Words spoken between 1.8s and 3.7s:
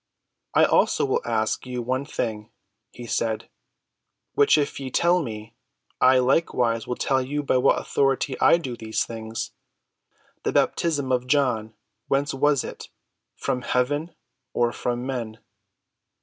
one thing," he said,